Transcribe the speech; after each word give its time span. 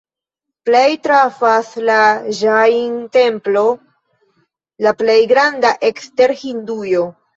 Plej 0.69 0.85
trafas 1.07 1.67
la 1.89 1.97
Ĵain-templo, 2.39 3.63
la 4.87 4.95
plej 5.03 5.19
granda 5.33 5.75
ekster 5.91 6.35
Hindujo. 6.45 7.05